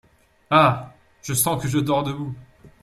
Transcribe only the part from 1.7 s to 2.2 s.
dors